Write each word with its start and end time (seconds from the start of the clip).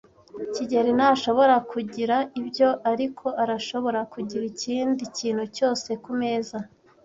kigeli 0.53 0.91
ntashobora 0.97 1.55
kugira 1.71 2.17
ibyo, 2.39 2.69
ariko 2.91 3.25
arashobora 3.43 3.99
kugira 4.13 4.43
ikindi 4.51 5.03
kintu 5.17 5.43
cyose 5.55 5.89
kumeza. 6.03 6.57